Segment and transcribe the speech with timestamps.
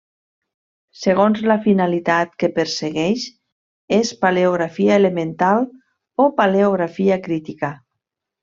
[1.01, 3.27] Segons la finalitat que persegueix
[3.99, 5.69] és paleografia elemental
[6.27, 7.75] o paleografia crítica.